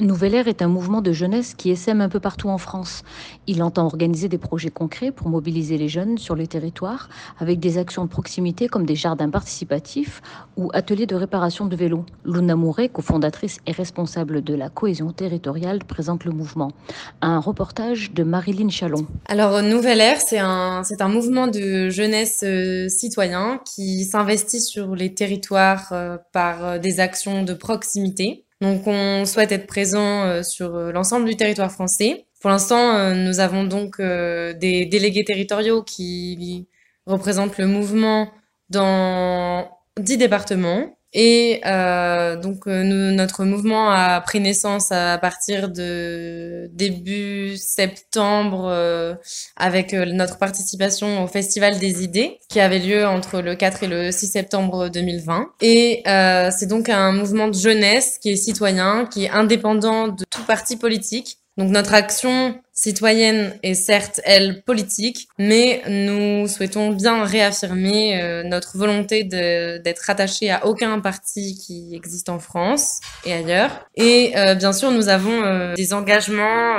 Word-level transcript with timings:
Nouvelle 0.00 0.34
Air 0.34 0.48
est 0.48 0.62
un 0.62 0.68
mouvement 0.68 1.00
de 1.00 1.12
jeunesse 1.12 1.54
qui 1.54 1.70
essaime 1.70 2.00
un 2.00 2.08
peu 2.08 2.20
partout 2.20 2.48
en 2.48 2.58
France. 2.58 3.02
Il 3.46 3.62
entend 3.62 3.84
organiser 3.86 4.28
des 4.28 4.38
projets 4.38 4.70
concrets 4.70 5.10
pour 5.10 5.28
mobiliser 5.28 5.76
les 5.76 5.88
jeunes 5.88 6.18
sur 6.18 6.36
les 6.36 6.46
territoires 6.46 7.08
avec 7.38 7.58
des 7.58 7.78
actions 7.78 8.04
de 8.04 8.08
proximité 8.08 8.68
comme 8.68 8.86
des 8.86 8.94
jardins 8.94 9.30
participatifs 9.30 10.22
ou 10.56 10.70
ateliers 10.72 11.06
de 11.06 11.16
réparation 11.16 11.66
de 11.66 11.74
vélos. 11.74 12.04
Luna 12.24 12.56
Mouret, 12.56 12.88
cofondatrice 12.88 13.58
et 13.66 13.72
responsable 13.72 14.42
de 14.42 14.54
la 14.54 14.68
cohésion 14.68 15.12
territoriale, 15.12 15.80
présente 15.84 16.24
le 16.24 16.32
mouvement. 16.32 16.72
Un 17.20 17.40
reportage 17.40 18.12
de 18.12 18.22
Marilyn 18.22 18.68
Chalon. 18.68 19.06
Alors 19.26 19.62
Nouvelle 19.62 20.00
Air, 20.00 20.18
c'est 20.24 20.38
un, 20.38 20.82
un 21.00 21.08
mouvement 21.08 21.46
de 21.46 21.88
jeunesse 21.88 22.42
euh, 22.44 22.88
citoyen 22.88 23.60
qui 23.64 24.04
s'investit 24.04 24.60
sur 24.60 24.94
les 24.94 25.14
territoires 25.14 25.88
euh, 25.92 26.16
par 26.32 26.64
euh, 26.64 26.78
des 26.78 27.00
actions 27.00 27.42
de 27.42 27.54
proximité. 27.54 28.44
Donc 28.60 28.86
on 28.86 29.24
souhaite 29.24 29.52
être 29.52 29.66
présent 29.66 30.24
euh, 30.24 30.42
sur 30.42 30.74
euh, 30.74 30.92
l'ensemble 30.92 31.26
du 31.26 31.36
territoire 31.36 31.70
français. 31.70 32.26
Pour 32.40 32.50
l'instant, 32.50 32.96
euh, 32.96 33.14
nous 33.14 33.40
avons 33.40 33.64
donc 33.64 34.00
des 34.00 34.86
délégués 34.86 35.24
territoriaux 35.24 35.82
qui 35.82 36.68
représentent 37.06 37.58
le 37.58 37.66
mouvement 37.66 38.30
dans 38.70 39.68
dix 39.98 40.18
départements. 40.18 40.97
Et 41.14 41.60
euh, 41.64 42.36
donc 42.36 42.66
euh, 42.66 42.82
nous, 42.82 43.14
notre 43.14 43.44
mouvement 43.44 43.90
a 43.90 44.20
pris 44.20 44.40
naissance 44.40 44.92
à 44.92 45.16
partir 45.16 45.70
de 45.70 46.68
début 46.72 47.56
septembre 47.56 48.66
euh, 48.68 49.14
avec 49.56 49.94
notre 49.94 50.36
participation 50.38 51.24
au 51.24 51.26
Festival 51.26 51.78
des 51.78 52.04
idées 52.04 52.38
qui 52.50 52.60
avait 52.60 52.78
lieu 52.78 53.06
entre 53.06 53.40
le 53.40 53.54
4 53.54 53.84
et 53.84 53.86
le 53.86 54.12
6 54.12 54.26
septembre 54.26 54.88
2020. 54.88 55.48
Et 55.62 56.02
c'est 56.04 56.68
donc 56.68 56.88
un 56.88 57.12
mouvement 57.12 57.48
de 57.48 57.54
jeunesse 57.54 58.18
qui 58.20 58.30
est 58.30 58.36
citoyen, 58.36 59.06
qui 59.06 59.24
est 59.24 59.30
indépendant 59.30 60.08
de 60.08 60.24
tout 60.30 60.44
parti 60.44 60.76
politique. 60.76 61.38
Donc 61.56 61.70
notre 61.70 61.94
action 61.94 62.60
citoyenne 62.78 63.54
est 63.64 63.74
certes, 63.74 64.20
elle, 64.24 64.62
politique, 64.62 65.26
mais 65.36 65.82
nous 65.88 66.46
souhaitons 66.46 66.92
bien 66.92 67.24
réaffirmer 67.24 68.22
euh, 68.22 68.44
notre 68.44 68.78
volonté 68.78 69.24
d'être 69.24 70.04
rattaché 70.06 70.48
à 70.50 70.64
aucun 70.64 71.00
parti 71.00 71.58
qui 71.58 71.96
existe 71.96 72.28
en 72.28 72.38
France 72.38 73.00
et 73.24 73.32
ailleurs. 73.32 73.88
Et 73.96 74.32
euh, 74.36 74.54
bien 74.54 74.72
sûr, 74.72 74.92
nous 74.92 75.08
avons 75.08 75.42
euh, 75.42 75.74
des 75.74 75.92
engagements 75.92 76.78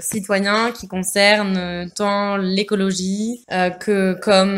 citoyens 0.00 0.70
qui 0.70 0.86
concernent 0.86 1.90
tant 1.96 2.36
l'écologie 2.36 3.44
que 3.80 4.14
comme 4.20 4.56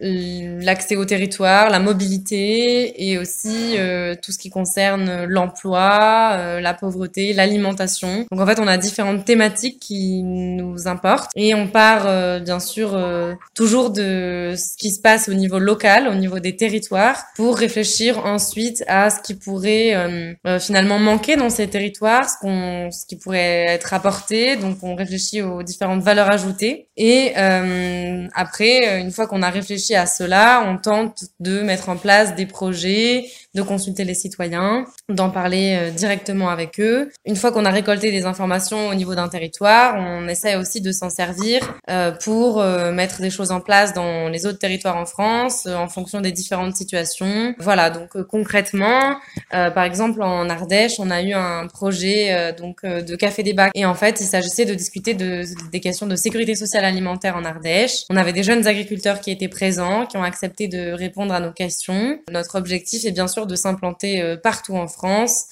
l'accès 0.00 0.96
au 0.96 1.04
territoire, 1.04 1.70
la 1.70 1.78
mobilité 1.78 3.08
et 3.08 3.18
aussi 3.18 3.76
tout 4.22 4.32
ce 4.32 4.38
qui 4.38 4.50
concerne 4.50 5.24
l'emploi, 5.24 6.60
la 6.60 6.74
pauvreté, 6.74 7.32
l'alimentation. 7.32 8.26
Donc 8.30 8.40
en 8.40 8.46
fait, 8.46 8.58
on 8.58 8.66
a 8.66 8.76
différentes 8.76 9.24
thématiques 9.24 9.75
qui 9.80 10.22
nous 10.22 10.88
importe. 10.88 11.30
Et 11.36 11.54
on 11.54 11.68
part 11.68 12.06
euh, 12.06 12.38
bien 12.40 12.60
sûr 12.60 12.94
euh, 12.94 13.34
toujours 13.54 13.90
de 13.90 14.54
ce 14.56 14.76
qui 14.76 14.90
se 14.90 15.00
passe 15.00 15.28
au 15.28 15.34
niveau 15.34 15.58
local, 15.58 16.08
au 16.08 16.14
niveau 16.14 16.38
des 16.38 16.56
territoires, 16.56 17.24
pour 17.36 17.56
réfléchir 17.56 18.24
ensuite 18.24 18.84
à 18.88 19.10
ce 19.10 19.20
qui 19.20 19.34
pourrait 19.34 19.94
euh, 19.94 20.58
finalement 20.58 20.98
manquer 20.98 21.36
dans 21.36 21.50
ces 21.50 21.68
territoires, 21.68 22.28
ce, 22.28 22.36
qu'on, 22.40 22.90
ce 22.90 23.06
qui 23.06 23.16
pourrait 23.16 23.66
être 23.68 23.94
apporté. 23.94 24.56
Donc 24.56 24.78
on 24.82 24.94
réfléchit 24.94 25.42
aux 25.42 25.62
différentes 25.62 26.02
valeurs 26.02 26.30
ajoutées. 26.30 26.88
Et 26.96 27.34
après, 27.36 29.00
une 29.00 29.10
fois 29.10 29.26
qu'on 29.26 29.42
a 29.42 29.50
réfléchi 29.50 29.94
à 29.94 30.06
cela, 30.06 30.64
on 30.66 30.78
tente 30.78 31.24
de 31.40 31.60
mettre 31.60 31.90
en 31.90 31.96
place 31.96 32.34
des 32.34 32.46
projets, 32.46 33.26
de 33.56 33.62
consulter 33.62 34.04
les 34.04 34.14
citoyens, 34.14 34.84
d'en 35.08 35.30
parler 35.30 35.90
directement 35.96 36.48
avec 36.50 36.78
eux. 36.78 37.10
Une 37.24 37.36
fois 37.36 37.50
qu'on 37.50 37.64
a 37.64 37.70
récolté 37.70 38.12
des 38.12 38.24
informations 38.24 38.88
au 38.88 38.94
niveau 38.94 39.14
d'un 39.14 39.28
territoire, 39.28 39.96
on 39.98 40.28
essaie 40.28 40.56
aussi 40.56 40.80
de 40.80 40.92
s'en 40.92 41.10
servir 41.10 41.60
euh, 41.88 42.12
pour 42.12 42.60
euh, 42.60 42.92
mettre 42.92 43.20
des 43.20 43.30
choses 43.30 43.50
en 43.50 43.60
place 43.60 43.92
dans 43.92 44.28
les 44.28 44.46
autres 44.46 44.58
territoires 44.58 44.96
en 44.96 45.06
France 45.06 45.64
euh, 45.66 45.74
en 45.74 45.88
fonction 45.88 46.20
des 46.20 46.32
différentes 46.32 46.76
situations. 46.76 47.54
Voilà, 47.58 47.90
donc 47.90 48.20
concrètement, 48.22 49.16
par 49.50 49.84
exemple 49.84 50.22
en 50.22 50.48
Ardèche, 50.48 50.98
on 50.98 51.10
a 51.10 51.22
eu 51.22 51.32
un 51.32 51.66
projet 51.66 52.54
donc 52.58 52.84
de 52.84 53.16
café 53.16 53.42
débat 53.42 53.70
et 53.74 53.84
en 53.84 53.94
fait, 53.94 54.20
il 54.20 54.26
s'agissait 54.26 54.64
de 54.64 54.74
discuter 54.74 55.14
de, 55.14 55.44
des 55.72 55.80
questions 55.80 56.06
de 56.06 56.16
sécurité 56.16 56.54
sociale 56.54 56.84
alimentaire 56.84 57.36
en 57.36 57.44
Ardèche. 57.44 58.04
On 58.10 58.16
avait 58.16 58.32
des 58.32 58.42
jeunes 58.42 58.66
agriculteurs 58.66 59.20
qui 59.20 59.30
étaient 59.30 59.48
présents, 59.48 60.06
qui 60.06 60.16
ont 60.16 60.22
accepté 60.22 60.68
de 60.68 60.92
répondre 60.92 61.32
à 61.34 61.40
nos 61.40 61.52
questions. 61.52 62.18
Notre 62.30 62.56
objectif 62.56 63.04
est 63.04 63.12
bien 63.12 63.28
sûr 63.28 63.45
de 63.46 63.56
s'implanter 63.56 64.36
partout 64.42 64.76
en 64.76 64.88
France 64.88 65.46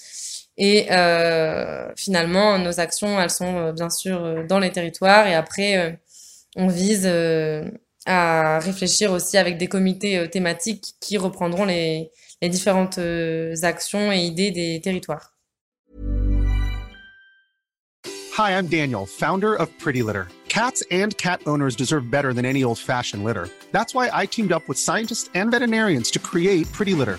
et 0.56 0.86
euh, 0.92 1.92
finalement, 1.96 2.58
nos 2.58 2.78
actions, 2.78 3.20
elles 3.20 3.30
sont 3.30 3.56
euh, 3.56 3.72
bien 3.72 3.90
sûr 3.90 4.22
euh, 4.22 4.46
dans 4.46 4.60
les 4.60 4.70
territoires. 4.70 5.26
Et 5.26 5.34
après, 5.34 5.76
euh, 5.78 5.90
on 6.56 6.68
vise 6.68 7.10
à 8.06 8.60
réfléchir 8.60 9.10
aussi 9.10 9.36
avec 9.38 9.58
des 9.58 9.66
comités 9.66 10.28
thématiques 10.30 10.94
qui 11.00 11.18
reprendront 11.18 11.64
les, 11.64 12.10
les 12.40 12.48
différentes 12.48 13.00
actions 13.62 14.12
et 14.12 14.18
idées 14.18 14.52
des 14.52 14.80
territoires. 14.80 15.32
Hi, 18.38 18.56
I'm 18.56 18.68
Daniel, 18.68 19.04
founder 19.06 19.56
of 19.56 19.68
Pretty 19.80 20.02
Litter. 20.02 20.28
Cats 20.48 20.84
and 20.92 21.16
cat 21.16 21.40
owners 21.46 21.74
deserve 21.74 22.08
better 22.08 22.32
than 22.32 22.44
any 22.44 22.62
old-fashioned 22.62 23.24
litter. 23.24 23.48
That's 23.72 23.92
why 23.92 24.10
I 24.12 24.26
teamed 24.26 24.52
up 24.52 24.62
with 24.68 24.78
scientists 24.78 25.28
and 25.34 25.50
veterinarians 25.50 26.12
to 26.12 26.20
create 26.20 26.70
Pretty 26.70 26.94
Litter. 26.94 27.18